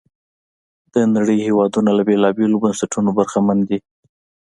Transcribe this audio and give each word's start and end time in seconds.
د 0.93 0.95
نړۍ 1.15 1.37
هېوادونه 1.47 1.91
له 1.97 2.03
بېلابېلو 2.09 2.61
بنسټونو 2.63 3.09
برخمن 3.17 3.57
دي. 3.69 3.79